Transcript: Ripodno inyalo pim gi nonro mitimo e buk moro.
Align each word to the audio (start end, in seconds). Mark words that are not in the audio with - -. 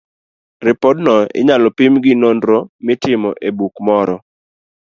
Ripodno 0.65 1.13
inyalo 1.39 1.67
pim 1.77 1.93
gi 2.03 2.13
nonro 2.21 2.57
mitimo 2.85 3.29
e 3.47 3.49
buk 3.57 3.75
moro. 3.85 4.15